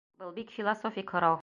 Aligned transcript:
Был 0.23 0.31
бик 0.39 0.55
философик 0.57 1.17
һорау! 1.17 1.39